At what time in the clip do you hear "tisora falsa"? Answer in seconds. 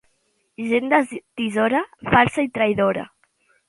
1.17-2.51